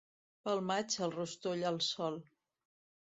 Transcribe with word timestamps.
Pel 0.47 0.61
maig, 0.69 0.95
el 1.07 1.13
rostoll 1.17 1.65
al 1.73 1.77
sol. 1.91 2.17